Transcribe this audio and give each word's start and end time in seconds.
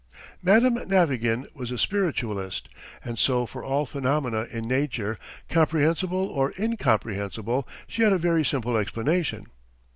Madame 0.41 0.79
Navagin 0.87 1.45
was 1.53 1.69
a 1.69 1.77
spiritualist, 1.77 2.67
and 3.05 3.19
so 3.19 3.45
for 3.45 3.63
all 3.63 3.85
phenomena 3.85 4.47
in 4.49 4.67
nature, 4.67 5.19
comprehensible 5.47 6.25
or 6.25 6.51
incomprehensible, 6.57 7.67
she 7.85 8.01
had 8.01 8.11
a 8.11 8.17
very 8.17 8.43
simple 8.43 8.77
explanation. 8.77 9.45